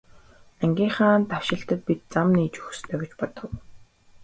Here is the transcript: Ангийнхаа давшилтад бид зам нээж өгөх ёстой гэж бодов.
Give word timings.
Ангийнхаа 0.63 1.15
давшилтад 1.31 1.79
бид 1.87 2.01
зам 2.13 2.29
нээж 2.37 2.53
өгөх 2.57 2.71
ёстой 2.75 2.97
гэж 3.01 3.11
бодов. 3.19 3.51